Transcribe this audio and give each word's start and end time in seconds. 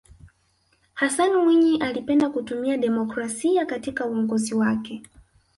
hassan 0.93 1.35
mwinyi 1.35 1.77
alipenda 1.77 2.29
kutumia 2.29 2.77
demokrasia 2.77 3.65
katika 3.65 4.05
uongozi 4.05 4.55
wake 4.55 5.03